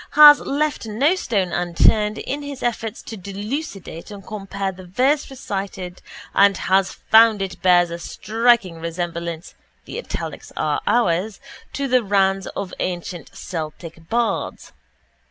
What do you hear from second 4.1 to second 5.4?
compare the verse